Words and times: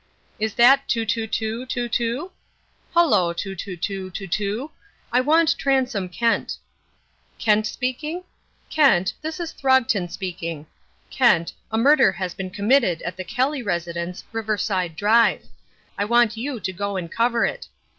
Is 0.39 0.55
that 0.55 0.87
two, 0.89 1.05
two, 1.05 1.27
two, 1.27 1.67
two, 1.67 1.87
two? 1.87 2.31
Hullo, 2.95 3.33
two, 3.37 3.53
two, 3.55 3.77
two, 3.77 4.09
two, 4.09 4.25
two; 4.27 4.71
I 5.11 5.21
want 5.21 5.55
Transome 5.59 6.09
Kent. 6.09 6.57
Kent 7.37 7.67
speaking? 7.67 8.23
Kent, 8.67 9.13
this 9.21 9.39
is 9.39 9.51
Throgton 9.51 10.09
speaking. 10.09 10.65
Kent, 11.11 11.53
a 11.71 11.77
murder 11.77 12.11
has 12.13 12.33
been 12.33 12.49
committed 12.49 13.03
at 13.03 13.15
the 13.15 13.23
Kelly 13.23 13.61
residence, 13.61 14.23
Riverside 14.31 14.95
Drive. 14.95 15.45
I 15.99 16.05
want 16.05 16.35
you 16.35 16.59
to 16.59 16.73
go 16.73 16.97
and 16.97 17.11
cover 17.11 17.45
it. 17.45 17.67